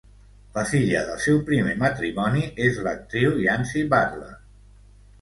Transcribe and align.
La 0.53 0.63
filla 0.71 1.03
del 1.09 1.19
seu 1.25 1.37
primer 1.51 1.77
matrimoni 1.85 2.43
és 2.71 2.83
l'actriu 2.89 3.39
Yancy 3.47 3.89
Butler. 3.97 4.37